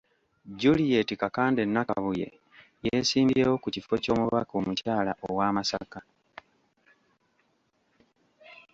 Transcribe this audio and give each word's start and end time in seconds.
Juliet 0.59 1.09
Kakande 1.21 1.61
Nakabuye 1.73 2.27
yeesimbyewo 2.85 3.55
ku 3.63 3.67
kifo 3.75 3.95
ky'omubaka 4.03 4.51
omukyala 4.59 5.11
owa 5.27 5.47
Masaka. 5.55 6.01